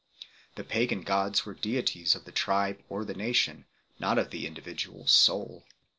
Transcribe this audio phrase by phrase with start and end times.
[0.55, 3.65] The pagan gods were deities of the tribe or the nation,
[3.99, 5.67] v.not of the individual soul.